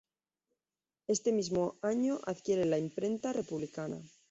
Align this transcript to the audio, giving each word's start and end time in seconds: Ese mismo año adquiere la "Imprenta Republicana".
Ese 1.05 1.31
mismo 1.31 1.77
año 1.83 2.19
adquiere 2.25 2.65
la 2.65 2.79
"Imprenta 2.79 3.33
Republicana". 3.33 4.01